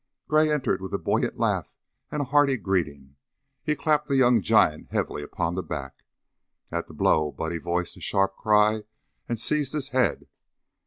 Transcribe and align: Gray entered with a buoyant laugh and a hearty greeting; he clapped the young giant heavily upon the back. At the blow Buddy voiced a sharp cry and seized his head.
Gray 0.27 0.49
entered 0.51 0.81
with 0.81 0.95
a 0.95 0.97
buoyant 0.97 1.37
laugh 1.37 1.71
and 2.09 2.23
a 2.23 2.25
hearty 2.25 2.57
greeting; 2.57 3.17
he 3.61 3.75
clapped 3.75 4.07
the 4.07 4.15
young 4.15 4.41
giant 4.41 4.87
heavily 4.89 5.21
upon 5.21 5.53
the 5.53 5.61
back. 5.61 6.05
At 6.71 6.87
the 6.87 6.95
blow 6.95 7.31
Buddy 7.31 7.59
voiced 7.59 7.97
a 7.97 8.01
sharp 8.01 8.35
cry 8.35 8.85
and 9.29 9.39
seized 9.39 9.73
his 9.73 9.89
head. 9.89 10.25